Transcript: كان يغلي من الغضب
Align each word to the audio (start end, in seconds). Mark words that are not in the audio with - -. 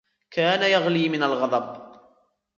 كان 0.31 0.71
يغلي 0.71 1.09
من 1.09 1.23
الغضب 1.23 1.99